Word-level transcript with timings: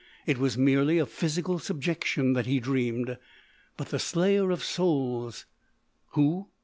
It 0.25 0.39
was 0.39 0.57
merely 0.57 0.97
of 0.97 1.11
physical 1.11 1.59
subjection 1.59 2.33
that 2.33 2.47
he 2.47 2.59
dreamed. 2.59 3.19
But 3.77 3.89
the 3.89 3.99
Slayer 3.99 4.49
of 4.49 4.63
Souls——" 4.63 5.45
"Who?" 6.13 6.47